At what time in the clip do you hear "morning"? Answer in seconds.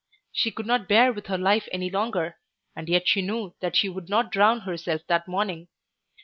5.27-5.67